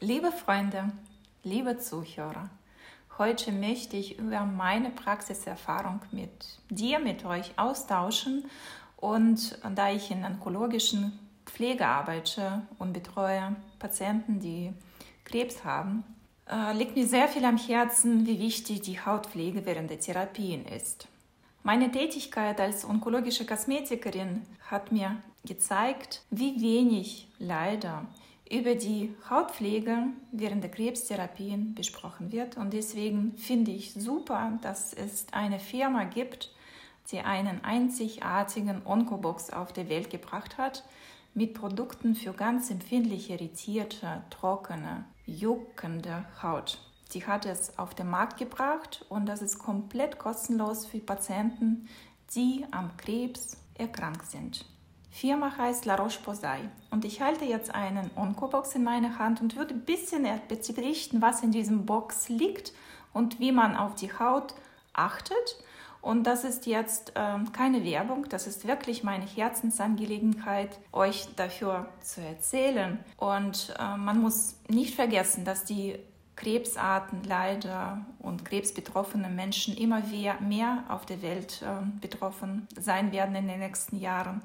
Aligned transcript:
Liebe 0.00 0.32
Freunde, 0.32 0.90
liebe 1.44 1.78
Zuhörer, 1.78 2.50
heute 3.16 3.52
möchte 3.52 3.96
ich 3.96 4.18
über 4.18 4.44
meine 4.44 4.90
Praxiserfahrung 4.90 6.00
mit 6.10 6.58
dir, 6.68 6.98
mit 6.98 7.24
euch 7.24 7.52
austauschen. 7.56 8.44
Und 8.96 9.56
da 9.76 9.92
ich 9.92 10.10
in 10.10 10.24
onkologischen 10.24 11.16
Pflege 11.46 11.86
arbeite 11.86 12.62
und 12.78 12.92
betreue 12.92 13.54
Patienten, 13.78 14.40
die 14.40 14.72
Krebs 15.24 15.64
haben, 15.64 16.02
äh, 16.50 16.76
liegt 16.76 16.96
mir 16.96 17.06
sehr 17.06 17.28
viel 17.28 17.44
am 17.44 17.56
Herzen, 17.56 18.26
wie 18.26 18.40
wichtig 18.40 18.82
die 18.82 19.00
Hautpflege 19.00 19.64
während 19.64 19.90
der 19.90 20.00
Therapien 20.00 20.66
ist. 20.66 21.06
Meine 21.62 21.90
Tätigkeit 21.92 22.60
als 22.60 22.84
onkologische 22.84 23.46
Kosmetikerin 23.46 24.42
hat 24.68 24.90
mir 24.90 25.16
gezeigt, 25.44 26.22
wie 26.30 26.60
wenig 26.60 27.28
leider 27.38 28.06
über 28.54 28.76
die 28.76 29.12
Hautpflege 29.28 30.06
während 30.30 30.62
der 30.62 30.70
Krebstherapien 30.70 31.74
besprochen 31.74 32.30
wird. 32.30 32.56
Und 32.56 32.72
deswegen 32.72 33.36
finde 33.36 33.72
ich 33.72 33.94
super, 33.94 34.58
dass 34.62 34.92
es 34.92 35.26
eine 35.32 35.58
Firma 35.58 36.04
gibt, 36.04 36.52
die 37.10 37.18
einen 37.18 37.64
einzigartigen 37.64 38.86
Onkobox 38.86 39.50
auf 39.50 39.72
die 39.72 39.88
Welt 39.88 40.08
gebracht 40.08 40.56
hat, 40.56 40.84
mit 41.34 41.54
Produkten 41.54 42.14
für 42.14 42.32
ganz 42.32 42.70
empfindlich 42.70 43.28
irritierte, 43.28 44.22
trockene, 44.30 45.04
juckende 45.26 46.24
Haut. 46.40 46.78
Sie 47.08 47.26
hat 47.26 47.46
es 47.46 47.76
auf 47.76 47.94
den 47.94 48.08
Markt 48.08 48.38
gebracht 48.38 49.04
und 49.08 49.26
das 49.26 49.42
ist 49.42 49.58
komplett 49.58 50.18
kostenlos 50.18 50.86
für 50.86 51.00
Patienten, 51.00 51.88
die 52.36 52.64
am 52.70 52.96
Krebs 52.96 53.56
erkrankt 53.76 54.30
sind. 54.30 54.64
Firma 55.14 55.56
heißt 55.56 55.84
La 55.84 55.94
Roche-Posay 55.94 56.68
und 56.90 57.04
ich 57.04 57.22
halte 57.22 57.44
jetzt 57.44 57.72
einen 57.72 58.10
Onkobox 58.16 58.74
in 58.74 58.82
meiner 58.82 59.16
Hand 59.16 59.40
und 59.40 59.54
würde 59.54 59.72
ein 59.72 59.84
bisschen 59.84 60.26
berichten, 60.74 61.22
was 61.22 61.44
in 61.44 61.52
diesem 61.52 61.86
Box 61.86 62.28
liegt 62.28 62.72
und 63.12 63.38
wie 63.38 63.52
man 63.52 63.76
auf 63.76 63.94
die 63.94 64.12
Haut 64.12 64.54
achtet. 64.92 65.62
Und 66.02 66.24
das 66.24 66.42
ist 66.42 66.66
jetzt 66.66 67.10
äh, 67.14 67.38
keine 67.52 67.84
Werbung, 67.84 68.28
das 68.28 68.48
ist 68.48 68.66
wirklich 68.66 69.04
meine 69.04 69.24
Herzensangelegenheit, 69.24 70.80
euch 70.90 71.28
dafür 71.36 71.86
zu 72.00 72.20
erzählen. 72.20 72.98
Und 73.16 73.72
äh, 73.78 73.96
man 73.96 74.20
muss 74.20 74.56
nicht 74.66 74.96
vergessen, 74.96 75.44
dass 75.44 75.64
die 75.64 75.96
Krebsarten 76.34 77.22
leider 77.22 78.04
und 78.18 78.44
krebsbetroffene 78.44 79.28
Menschen 79.28 79.76
immer 79.76 80.02
mehr 80.40 80.82
auf 80.88 81.06
der 81.06 81.22
Welt 81.22 81.62
äh, 81.62 81.86
betroffen 82.00 82.66
sein 82.76 83.12
werden 83.12 83.36
in 83.36 83.46
den 83.46 83.60
nächsten 83.60 84.00
Jahren. 84.00 84.42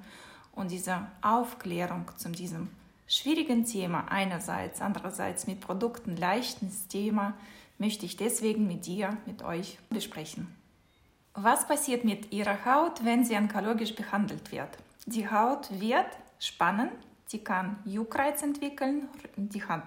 Und 0.59 0.71
diese 0.71 1.07
Aufklärung 1.21 2.11
zu 2.17 2.27
diesem 2.27 2.67
schwierigen 3.07 3.63
Thema 3.63 4.09
einerseits, 4.09 4.81
andererseits 4.81 5.47
mit 5.47 5.61
Produkten 5.61 6.17
leichtes 6.17 6.89
Thema, 6.89 7.33
möchte 7.77 8.05
ich 8.05 8.17
deswegen 8.17 8.67
mit 8.67 8.85
dir, 8.85 9.15
mit 9.25 9.41
euch 9.41 9.79
besprechen. 9.89 10.53
Was 11.33 11.65
passiert 11.65 12.03
mit 12.03 12.33
Ihrer 12.33 12.65
Haut, 12.65 13.05
wenn 13.05 13.23
sie 13.23 13.37
onkologisch 13.37 13.95
behandelt 13.95 14.51
wird? 14.51 14.67
Die 15.05 15.31
Haut 15.31 15.69
wird 15.79 16.09
spannen, 16.39 16.89
sie 17.25 17.39
kann 17.39 17.77
Juckreiz 17.85 18.43
entwickeln, 18.43 19.07
die 19.37 19.63
Haut 19.63 19.81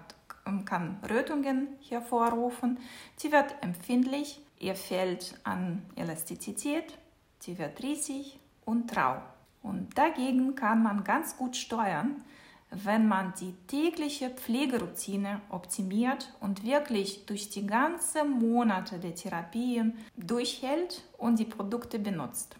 ähm, 0.47 0.65
kann 0.65 0.97
Rötungen 1.07 1.67
hervorrufen, 1.87 2.79
sie 3.15 3.31
wird 3.31 3.53
empfindlich, 3.61 4.41
ihr 4.57 4.73
fehlt 4.73 5.39
an 5.43 5.83
Elastizität, 5.95 6.97
sie 7.37 7.59
wird 7.59 7.79
riesig 7.83 8.39
und 8.65 8.97
rau. 8.97 9.21
Und 9.63 9.97
dagegen 9.97 10.55
kann 10.55 10.83
man 10.83 11.03
ganz 11.03 11.37
gut 11.37 11.55
steuern, 11.55 12.21
wenn 12.69 13.07
man 13.07 13.33
die 13.39 13.53
tägliche 13.67 14.29
Pflegeroutine 14.29 15.41
optimiert 15.49 16.33
und 16.39 16.63
wirklich 16.63 17.25
durch 17.25 17.49
die 17.49 17.65
ganzen 17.65 18.31
Monate 18.39 18.99
der 18.99 19.15
Therapien 19.15 19.97
durchhält 20.17 21.03
und 21.17 21.39
die 21.39 21.45
Produkte 21.45 21.99
benutzt. 21.99 22.55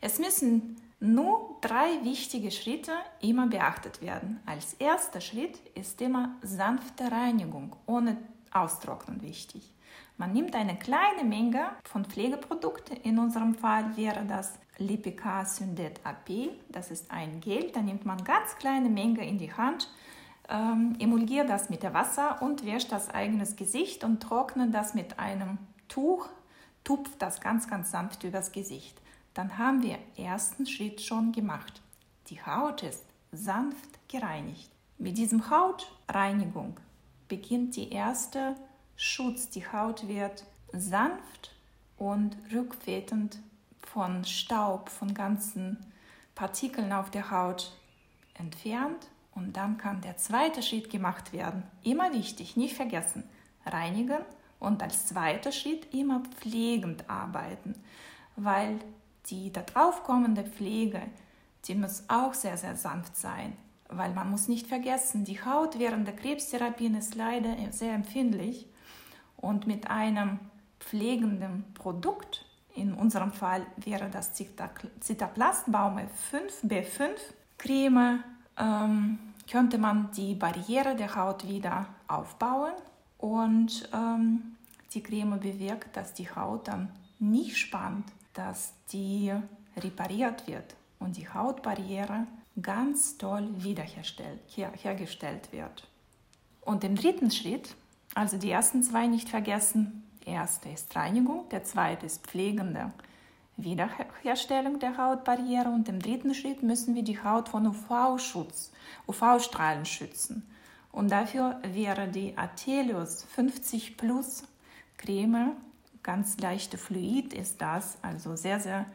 Es 0.00 0.18
müssen 0.18 0.76
nur 1.00 1.58
drei 1.60 2.02
wichtige 2.02 2.50
Schritte 2.50 2.92
immer 3.20 3.46
beachtet 3.46 4.00
werden. 4.00 4.40
Als 4.46 4.74
erster 4.74 5.20
Schritt 5.20 5.58
ist 5.74 6.00
immer 6.00 6.36
sanfte 6.42 7.10
Reinigung 7.10 7.76
ohne 7.86 8.16
Austrocknen 8.52 9.22
wichtig. 9.22 9.72
Man 10.16 10.32
nimmt 10.32 10.56
eine 10.56 10.76
kleine 10.76 11.22
Menge 11.24 11.70
von 11.84 12.04
Pflegeprodukten. 12.04 12.96
In 12.96 13.18
unserem 13.18 13.54
Fall 13.54 13.96
wäre 13.96 14.24
das 14.24 14.58
Lipica 14.78 15.44
Syndet 15.44 16.00
AP. 16.04 16.50
Das 16.68 16.90
ist 16.90 17.10
ein 17.10 17.40
Gel. 17.40 17.70
Da 17.72 17.80
nimmt 17.80 18.06
man 18.06 18.22
ganz 18.24 18.56
kleine 18.58 18.88
Menge 18.88 19.26
in 19.26 19.38
die 19.38 19.52
Hand, 19.52 19.88
ähm, 20.48 20.96
emulgiert 20.98 21.48
das 21.48 21.68
mit 21.68 21.82
Wasser 21.82 22.40
und 22.42 22.64
wäscht 22.64 22.90
das 22.92 23.10
eigenes 23.10 23.56
Gesicht 23.56 24.04
und 24.04 24.22
trocknet 24.22 24.72
das 24.72 24.94
mit 24.94 25.18
einem 25.18 25.58
Tuch, 25.88 26.28
tupft 26.84 27.20
das 27.20 27.40
ganz, 27.40 27.68
ganz 27.68 27.90
sanft 27.90 28.24
übers 28.24 28.52
Gesicht. 28.52 29.00
Dann 29.34 29.58
haben 29.58 29.82
wir 29.82 29.98
ersten 30.16 30.66
Schritt 30.66 31.00
schon 31.00 31.32
gemacht. 31.32 31.80
Die 32.28 32.42
Haut 32.42 32.82
ist 32.82 33.04
sanft 33.32 34.08
gereinigt. 34.08 34.70
Mit 34.98 35.18
diesem 35.18 35.50
Hautreinigung 35.50 36.76
beginnt 37.28 37.76
die 37.76 37.92
erste 37.92 38.56
Schutz. 38.96 39.48
Die 39.50 39.66
Haut 39.70 40.08
wird 40.08 40.44
sanft 40.72 41.54
und 41.96 42.36
rückfetend 42.52 43.38
von 43.80 44.24
Staub, 44.24 44.88
von 44.88 45.14
ganzen 45.14 45.78
Partikeln 46.34 46.92
auf 46.92 47.10
der 47.10 47.30
Haut 47.30 47.72
entfernt. 48.34 49.08
Und 49.34 49.56
dann 49.56 49.78
kann 49.78 50.00
der 50.00 50.16
zweite 50.16 50.62
Schritt 50.62 50.90
gemacht 50.90 51.32
werden. 51.32 51.62
Immer 51.82 52.12
wichtig, 52.12 52.56
nicht 52.56 52.74
vergessen, 52.74 53.22
reinigen 53.64 54.18
und 54.58 54.82
als 54.82 55.06
zweiter 55.06 55.52
Schritt 55.52 55.92
immer 55.94 56.20
pflegend 56.20 57.08
arbeiten, 57.08 57.74
weil 58.36 58.78
die 59.26 59.52
darauf 59.52 60.02
kommende 60.02 60.44
Pflege, 60.44 61.02
die 61.66 61.74
muss 61.74 62.04
auch 62.08 62.34
sehr, 62.34 62.56
sehr 62.56 62.76
sanft 62.76 63.16
sein, 63.16 63.56
weil 63.88 64.12
man 64.12 64.30
muss 64.30 64.48
nicht 64.48 64.66
vergessen, 64.66 65.24
die 65.24 65.44
Haut 65.44 65.78
während 65.78 66.06
der 66.06 66.16
Krebstherapien 66.16 66.94
ist 66.94 67.14
leider 67.14 67.54
sehr 67.70 67.94
empfindlich 67.94 68.66
und 69.36 69.66
mit 69.66 69.90
einem 69.90 70.40
pflegenden 70.80 71.64
Produkt, 71.74 72.44
in 72.80 72.94
unserem 72.94 73.32
Fall 73.32 73.66
wäre 73.76 74.08
das 74.10 74.32
Zitaplastbaume 74.34 76.08
5B5 76.32 77.10
Creme, 77.58 78.22
ähm, 78.58 79.18
könnte 79.50 79.78
man 79.78 80.10
die 80.12 80.34
Barriere 80.34 80.94
der 80.94 81.14
Haut 81.14 81.48
wieder 81.48 81.86
aufbauen 82.06 82.72
und 83.18 83.88
ähm, 83.92 84.56
die 84.92 85.02
Creme 85.02 85.38
bewirkt, 85.40 85.96
dass 85.96 86.14
die 86.14 86.30
Haut 86.30 86.68
dann 86.68 86.90
nicht 87.18 87.56
spannt, 87.56 88.06
dass 88.34 88.72
die 88.92 89.32
repariert 89.76 90.46
wird 90.46 90.76
und 90.98 91.16
die 91.16 91.28
Hautbarriere 91.28 92.26
ganz 92.60 93.18
toll 93.18 93.48
wiederhergestellt 93.58 94.40
her, 94.54 94.72
hergestellt 94.74 95.52
wird. 95.52 95.88
Und 96.60 96.84
im 96.84 96.96
dritten 96.96 97.30
Schritt 97.30 97.74
also 98.14 98.36
die 98.36 98.50
ersten 98.50 98.82
zwei 98.82 99.06
nicht 99.06 99.28
vergessen. 99.28 100.02
Erste 100.28 100.68
ist 100.68 100.94
Reinigung, 100.94 101.48
der 101.48 101.64
zweite 101.64 102.06
ist 102.06 102.26
pflegende 102.26 102.92
Wiederherstellung 103.56 104.78
der 104.78 104.96
Hautbarriere 104.96 105.68
und 105.68 105.88
im 105.88 106.00
dritten 106.00 106.34
Schritt 106.34 106.62
müssen 106.62 106.94
wir 106.94 107.02
die 107.02 107.22
Haut 107.22 107.48
von 107.48 107.66
UV-Schutz, 107.66 108.70
UV-Strahlen 109.08 109.84
schützen. 109.84 110.48
Und 110.92 111.10
dafür 111.10 111.60
wäre 111.62 112.08
die 112.08 112.36
Atelius 112.36 113.24
50 113.24 113.96
Plus 113.96 114.44
Creme, 114.96 115.52
ganz 116.02 116.38
leichte 116.38 116.78
Fluid 116.78 117.32
ist 117.32 117.60
das, 117.60 117.98
also 118.02 118.36
sehr, 118.36 118.60
sehr 118.60 118.86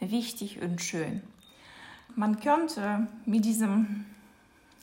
wichtig 0.00 0.60
und 0.60 0.80
schön. 0.80 1.22
Man 2.14 2.40
könnte 2.40 3.06
mit 3.24 3.44
diesem 3.44 4.06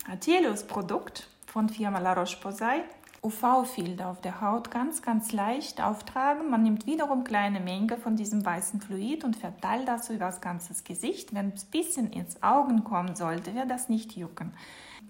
Atelius-Produkt 0.09 1.27
von 1.45 1.69
Firma 1.69 1.99
La 1.99 2.13
Roche-Posay 2.13 2.83
UV-Filter 3.27 4.07
auf 4.07 4.21
der 4.21 4.41
Haut 4.41 4.71
ganz, 4.71 5.01
ganz 5.01 5.31
leicht 5.31 5.81
auftragen. 5.81 6.49
Man 6.49 6.63
nimmt 6.63 6.85
wiederum 6.85 7.23
kleine 7.23 7.59
Menge 7.59 7.97
von 7.97 8.15
diesem 8.15 8.45
weißen 8.45 8.81
Fluid 8.81 9.23
und 9.23 9.35
verteilt 9.35 9.87
das 9.87 10.09
über 10.09 10.25
das 10.25 10.41
ganze 10.41 10.73
Gesicht. 10.83 11.33
Wenn 11.33 11.49
es 11.49 11.65
ein 11.65 11.71
bisschen 11.71 12.11
ins 12.11 12.41
Augen 12.41 12.83
kommen 12.83 13.15
sollte, 13.15 13.53
wird 13.53 13.69
das 13.69 13.89
nicht 13.89 14.15
jucken, 14.15 14.53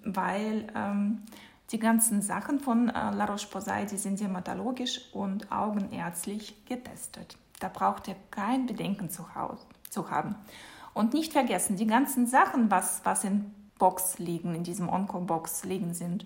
weil 0.04 0.68
ähm, 0.76 1.24
die 1.72 1.80
ganzen 1.80 2.22
Sachen 2.22 2.60
von 2.60 2.90
äh, 2.90 3.12
La 3.12 3.26
Roche-Posay, 3.26 3.86
die 3.86 3.98
sind 3.98 4.20
dermatologisch 4.20 5.14
und 5.14 5.52
augenärztlich 5.52 6.66
getestet. 6.66 7.38
Da 7.60 7.70
braucht 7.70 8.08
ihr 8.08 8.16
kein 8.32 8.66
Bedenken 8.66 9.10
zu, 9.10 9.26
zu 9.90 10.10
haben. 10.10 10.36
Und 10.94 11.14
nicht 11.14 11.34
vergessen, 11.34 11.76
die 11.76 11.88
ganzen 11.88 12.26
Sachen, 12.26 12.72
was, 12.72 13.02
was 13.04 13.24
in 13.24 13.54
Box 13.78 14.18
liegen, 14.18 14.56
in 14.56 14.64
diesem 14.64 14.90
Onco-Box 14.90 15.66
liegen 15.66 15.94
sind, 15.94 16.26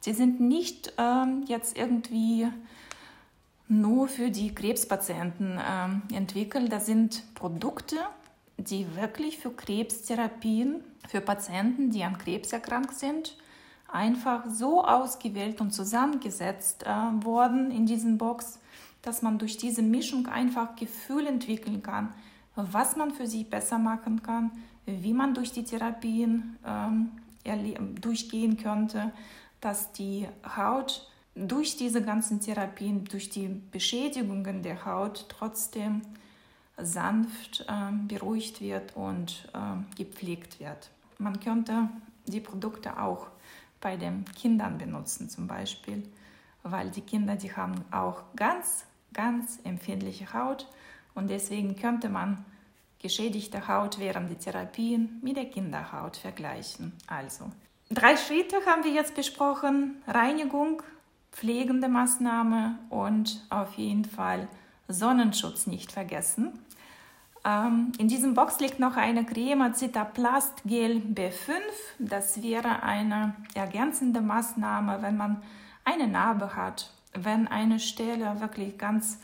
Sie 0.00 0.12
sind 0.12 0.40
nicht 0.40 0.92
ähm, 0.98 1.44
jetzt 1.46 1.76
irgendwie 1.76 2.48
nur 3.68 4.08
für 4.08 4.30
die 4.30 4.54
Krebspatienten 4.54 5.58
ähm, 5.64 6.02
entwickelt. 6.12 6.72
Das 6.72 6.86
sind 6.86 7.22
Produkte, 7.34 7.96
die 8.56 8.86
wirklich 8.96 9.38
für 9.38 9.50
Krebstherapien, 9.50 10.82
für 11.06 11.20
Patienten, 11.20 11.90
die 11.90 12.02
an 12.02 12.18
Krebs 12.18 12.52
erkrankt 12.52 12.94
sind, 12.94 13.36
einfach 13.86 14.44
so 14.48 14.84
ausgewählt 14.84 15.60
und 15.60 15.72
zusammengesetzt 15.72 16.84
äh, 16.84 17.24
worden 17.24 17.70
in 17.70 17.86
diesen 17.86 18.18
Box, 18.18 18.58
dass 19.02 19.22
man 19.22 19.38
durch 19.38 19.56
diese 19.56 19.82
Mischung 19.82 20.26
einfach 20.26 20.76
Gefühl 20.76 21.26
entwickeln 21.26 21.82
kann, 21.82 22.12
was 22.56 22.96
man 22.96 23.12
für 23.12 23.26
sich 23.26 23.48
besser 23.48 23.78
machen 23.78 24.22
kann, 24.22 24.50
wie 24.86 25.12
man 25.12 25.34
durch 25.34 25.52
die 25.52 25.64
Therapien 25.64 26.56
ähm, 26.66 27.12
durchgehen 28.00 28.56
könnte, 28.56 29.12
dass 29.60 29.92
die 29.92 30.28
Haut 30.56 31.08
durch 31.34 31.76
diese 31.76 32.02
ganzen 32.02 32.40
Therapien, 32.40 33.04
durch 33.04 33.30
die 33.30 33.48
Beschädigungen 33.48 34.62
der 34.62 34.84
Haut 34.84 35.26
trotzdem 35.28 36.02
sanft 36.76 37.64
äh, 37.68 37.92
beruhigt 38.06 38.60
wird 38.60 38.96
und 38.96 39.48
äh, 39.52 39.96
gepflegt 39.96 40.60
wird. 40.60 40.90
Man 41.18 41.40
könnte 41.40 41.88
die 42.26 42.40
Produkte 42.40 43.00
auch 43.00 43.28
bei 43.80 43.96
den 43.96 44.24
Kindern 44.36 44.78
benutzen 44.78 45.28
zum 45.28 45.46
Beispiel, 45.46 46.02
weil 46.62 46.90
die 46.90 47.00
Kinder, 47.00 47.36
die 47.36 47.54
haben 47.54 47.84
auch 47.90 48.22
ganz, 48.36 48.84
ganz 49.12 49.58
empfindliche 49.64 50.32
Haut 50.32 50.68
und 51.14 51.30
deswegen 51.30 51.76
könnte 51.76 52.08
man 52.08 52.44
geschädigte 53.00 53.68
Haut 53.68 53.98
während 53.98 54.30
der 54.30 54.38
Therapien 54.38 55.20
mit 55.22 55.36
der 55.36 55.46
Kinderhaut 55.46 56.16
vergleichen. 56.16 56.92
Also, 57.06 57.50
drei 57.90 58.16
Schritte 58.16 58.56
haben 58.66 58.84
wir 58.84 58.92
jetzt 58.92 59.14
besprochen. 59.14 60.02
Reinigung, 60.06 60.82
pflegende 61.32 61.88
Maßnahme 61.88 62.78
und 62.90 63.44
auf 63.50 63.74
jeden 63.74 64.04
Fall 64.04 64.48
Sonnenschutz 64.88 65.66
nicht 65.66 65.92
vergessen. 65.92 66.58
Ähm, 67.44 67.92
in 67.98 68.08
diesem 68.08 68.34
Box 68.34 68.60
liegt 68.60 68.78
noch 68.78 68.96
eine 68.96 69.24
Creme 69.24 69.72
Citaplast 69.74 70.62
Gel 70.64 70.96
B5. 70.98 71.60
Das 71.98 72.42
wäre 72.42 72.82
eine 72.82 73.34
ergänzende 73.54 74.20
Maßnahme, 74.20 75.02
wenn 75.02 75.16
man 75.16 75.42
eine 75.84 76.08
Narbe 76.08 76.56
hat, 76.56 76.90
wenn 77.14 77.48
eine 77.48 77.80
Stelle 77.80 78.40
wirklich 78.40 78.78
ganz 78.78 79.18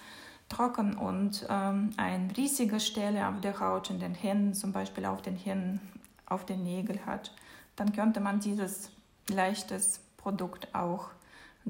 trocken 0.49 0.97
und 0.97 1.47
ähm, 1.51 1.91
eine 1.97 2.35
riesige 2.37 2.81
Stelle 2.81 3.27
auf 3.27 3.41
der 3.41 3.59
Haut, 3.61 3.91
in 3.91 3.99
den 3.99 4.15
Händen, 4.15 4.55
zum 4.55 4.73
Beispiel 4.73 5.05
auf 5.07 5.23
den 5.23 5.37
Händen, 5.37 5.81
auf 6.27 6.47
den 6.47 6.63
Nägeln 6.63 7.05
hat, 7.07 7.33
dann 7.77 7.93
könnte 7.93 8.21
man 8.21 8.41
dieses 8.41 8.91
leichtes 9.29 10.01
Produkt 10.17 10.75
auch 10.75 11.11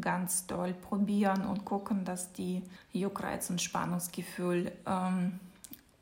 ganz 0.01 0.47
doll 0.47 0.75
probieren 0.75 1.47
und 1.47 1.65
gucken, 1.65 2.05
dass 2.05 2.33
die 2.33 2.63
Juckreiz- 2.93 3.51
und 3.51 3.63
Spannungsgefühl 3.63 4.73
ähm, 4.87 5.39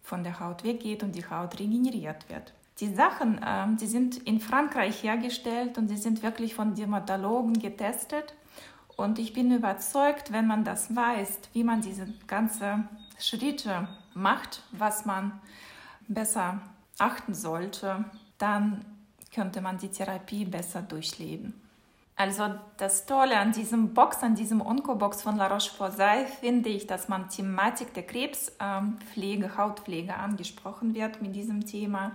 von 0.03 0.25
der 0.25 0.41
Haut 0.41 0.65
weggeht 0.65 1.03
und 1.03 1.15
die 1.15 1.29
Haut 1.29 1.59
regeneriert 1.59 2.29
wird. 2.29 2.53
Die 2.81 2.93
Sachen, 2.93 3.41
ähm, 3.47 3.77
die 3.77 3.87
sind 3.87 4.17
in 4.17 4.41
Frankreich 4.41 5.03
hergestellt 5.03 5.79
und 5.79 5.89
sie 5.89 5.97
sind 5.97 6.23
wirklich 6.23 6.55
von 6.55 6.75
Dermatologen 6.75 7.59
getestet. 7.59 8.35
Und 8.97 9.19
ich 9.19 9.33
bin 9.33 9.55
überzeugt, 9.55 10.33
wenn 10.33 10.47
man 10.47 10.65
das 10.65 10.95
weiß, 10.95 11.39
wie 11.53 11.65
man 11.65 11.81
diese 11.81 12.07
ganzen 12.27 12.89
Schritte 13.19 13.89
macht, 14.15 14.63
was 14.73 15.05
man 15.05 15.41
besser 16.09 16.61
achten 16.99 17.35
sollte, 17.35 18.05
dann 18.39 18.85
könnte 19.35 19.61
man 19.61 19.79
die 19.79 19.89
Therapie 19.89 20.45
besser 20.45 20.83
durchleben. 20.83 21.55
Also 22.17 22.55
das 22.77 23.07
Tolle 23.07 23.39
an 23.39 23.53
diesem 23.53 23.95
Box, 23.95 24.23
an 24.23 24.35
diesem 24.35 24.61
Onco-Box 24.61 25.23
von 25.23 25.37
La 25.37 25.49
Roche-Posay, 25.49 26.27
finde 26.27 26.69
ich, 26.69 26.87
dass 26.87 27.09
man 27.09 27.29
Thematik 27.29 27.95
der 27.95 28.05
Krebspflege, 28.05 29.57
Hautpflege 29.57 30.15
angesprochen 30.15 30.95
wird 30.95 31.23
mit 31.23 31.35
diesem 31.35 31.65
Thema. 31.65 32.13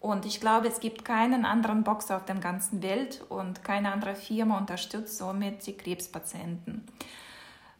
Und 0.00 0.26
ich 0.26 0.40
glaube, 0.40 0.68
es 0.68 0.80
gibt 0.80 1.04
keinen 1.04 1.44
anderen 1.44 1.82
Box 1.82 2.10
auf 2.10 2.24
der 2.24 2.34
ganzen 2.36 2.82
Welt 2.82 3.24
und 3.28 3.64
keine 3.64 3.92
andere 3.92 4.14
Firma 4.14 4.58
unterstützt 4.58 5.16
somit 5.16 5.66
die 5.66 5.76
Krebspatienten. 5.76 6.84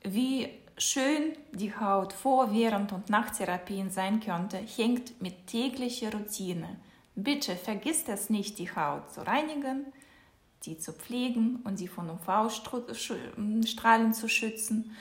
Wie 0.02 0.48
schön 0.78 1.34
die 1.52 1.76
Haut 1.76 2.12
vor, 2.12 2.52
während 2.52 2.92
und 2.92 3.10
nach 3.10 3.30
Therapien 3.30 3.90
sein 3.90 4.20
könnte, 4.20 4.56
hängt 4.56 5.20
mit 5.20 5.48
täglicher 5.48 6.12
Routine. 6.12 6.76
Bitte 7.14 7.56
vergisst 7.56 8.09
es 8.09 8.31
nicht, 8.31 8.59
die 8.59 8.75
Haut 8.75 9.12
zu 9.12 9.26
reinigen, 9.26 9.93
sie 10.61 10.79
zu 10.79 10.93
pflegen 10.93 11.56
und 11.64 11.76
sie 11.76 11.88
von 11.88 12.09
UV-Strahlen 12.09 14.14
zu 14.14 14.29
schützen 14.29 14.97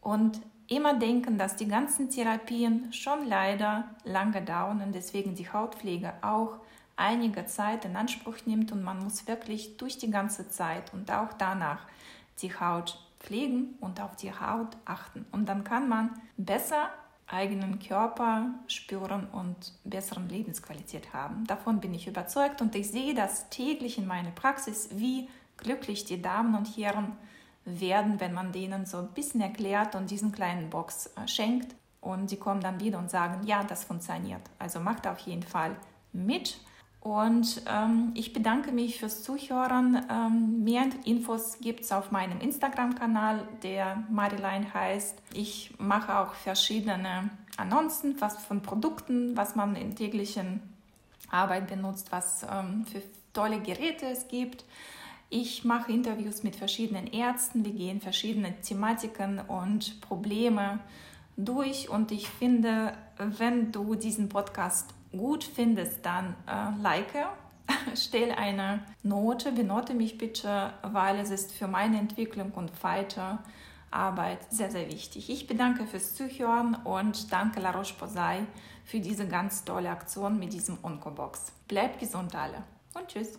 und 0.00 0.40
immer 0.68 0.94
denken, 0.94 1.38
dass 1.38 1.56
die 1.56 1.68
ganzen 1.68 2.10
Therapien 2.10 2.92
schon 2.92 3.28
leider 3.28 3.94
lange 4.04 4.42
dauern 4.42 4.82
und 4.82 4.94
deswegen 4.94 5.34
die 5.34 5.52
Hautpflege 5.52 6.14
auch 6.22 6.58
einige 6.96 7.46
Zeit 7.46 7.84
in 7.84 7.96
Anspruch 7.96 8.36
nimmt 8.46 8.72
und 8.72 8.82
man 8.82 9.02
muss 9.02 9.26
wirklich 9.26 9.76
durch 9.76 9.98
die 9.98 10.10
ganze 10.10 10.48
Zeit 10.48 10.92
und 10.92 11.10
auch 11.10 11.32
danach 11.34 11.86
die 12.40 12.58
Haut 12.58 12.98
pflegen 13.20 13.76
und 13.80 14.00
auf 14.00 14.16
die 14.16 14.32
Haut 14.32 14.76
achten. 14.84 15.26
Und 15.32 15.48
dann 15.48 15.64
kann 15.64 15.88
man 15.88 16.10
besser 16.36 16.90
eigenen 17.32 17.78
Körper 17.78 18.50
spüren 18.66 19.26
und 19.32 19.72
bessere 19.84 20.20
Lebensqualität 20.20 21.12
haben. 21.12 21.44
Davon 21.46 21.80
bin 21.80 21.94
ich 21.94 22.06
überzeugt 22.06 22.60
und 22.60 22.74
ich 22.74 22.90
sehe 22.90 23.14
das 23.14 23.48
täglich 23.48 23.98
in 23.98 24.06
meiner 24.06 24.30
Praxis, 24.30 24.90
wie 24.92 25.28
glücklich 25.56 26.04
die 26.04 26.20
Damen 26.20 26.54
und 26.54 26.76
Herren 26.76 27.16
werden, 27.64 28.20
wenn 28.20 28.34
man 28.34 28.52
denen 28.52 28.86
so 28.86 28.98
ein 28.98 29.08
bisschen 29.08 29.40
erklärt 29.40 29.94
und 29.94 30.10
diesen 30.10 30.32
kleinen 30.32 30.70
Box 30.70 31.06
äh, 31.16 31.28
schenkt. 31.28 31.74
Und 32.00 32.28
sie 32.28 32.36
kommen 32.36 32.60
dann 32.60 32.80
wieder 32.80 32.98
und 32.98 33.10
sagen, 33.10 33.46
ja, 33.46 33.62
das 33.62 33.84
funktioniert. 33.84 34.42
Also 34.58 34.80
macht 34.80 35.06
auf 35.06 35.20
jeden 35.20 35.44
Fall 35.44 35.76
mit. 36.12 36.58
Und 37.02 37.62
ähm, 37.68 38.12
ich 38.14 38.32
bedanke 38.32 38.70
mich 38.70 39.00
fürs 39.00 39.24
Zuhören. 39.24 40.06
Ähm, 40.08 40.62
mehr 40.62 40.84
Infos 41.04 41.58
gibt 41.60 41.80
es 41.80 41.90
auf 41.90 42.12
meinem 42.12 42.40
Instagram-Kanal, 42.40 43.48
der 43.64 44.04
Marilein 44.08 44.72
heißt. 44.72 45.20
Ich 45.34 45.74
mache 45.78 46.16
auch 46.16 46.34
verschiedene 46.34 47.30
Annoncen 47.56 48.20
was 48.20 48.36
von 48.44 48.62
Produkten, 48.62 49.36
was 49.36 49.56
man 49.56 49.74
in 49.74 49.96
täglichen 49.96 50.60
Arbeit 51.28 51.66
benutzt, 51.66 52.12
was 52.12 52.44
ähm, 52.44 52.86
für 52.86 53.02
tolle 53.32 53.58
Geräte 53.60 54.06
es 54.06 54.28
gibt. 54.28 54.64
Ich 55.28 55.64
mache 55.64 55.90
Interviews 55.90 56.44
mit 56.44 56.54
verschiedenen 56.54 57.08
Ärzten. 57.08 57.64
Wir 57.64 57.72
gehen 57.72 58.00
verschiedene 58.00 58.60
Thematiken 58.60 59.40
und 59.40 60.00
Probleme 60.02 60.78
durch. 61.36 61.88
Und 61.88 62.12
ich 62.12 62.28
finde, 62.28 62.92
wenn 63.16 63.72
du 63.72 63.96
diesen 63.96 64.28
Podcast 64.28 64.94
gut 65.12 65.44
findest, 65.44 66.04
dann 66.04 66.34
äh, 66.46 66.80
like, 66.82 67.14
stell 67.94 68.32
eine 68.32 68.80
Note, 69.02 69.52
benote 69.52 69.94
mich 69.94 70.18
bitte, 70.18 70.72
weil 70.82 71.18
es 71.18 71.30
ist 71.30 71.52
für 71.52 71.68
meine 71.68 71.98
Entwicklung 71.98 72.52
und 72.52 72.70
Weiterarbeit 72.82 74.40
sehr, 74.50 74.70
sehr 74.70 74.88
wichtig. 74.88 75.30
Ich 75.30 75.46
bedanke 75.46 75.86
fürs 75.86 76.14
Zuhören 76.14 76.74
und 76.84 77.32
danke 77.32 77.60
La 77.60 77.70
Roche-Posay 77.70 78.46
für 78.84 79.00
diese 79.00 79.28
ganz 79.28 79.64
tolle 79.64 79.90
Aktion 79.90 80.38
mit 80.38 80.52
diesem 80.52 80.78
Onkobox. 80.82 81.52
Bleibt 81.68 82.00
gesund 82.00 82.34
alle 82.34 82.64
und 82.94 83.08
tschüss. 83.08 83.38